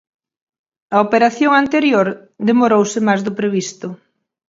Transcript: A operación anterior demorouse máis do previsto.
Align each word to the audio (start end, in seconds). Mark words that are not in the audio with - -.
A 0.95 0.97
operación 1.05 1.51
anterior 1.63 2.07
demorouse 2.49 2.99
máis 3.07 3.21
do 3.27 3.35
previsto. 3.39 3.87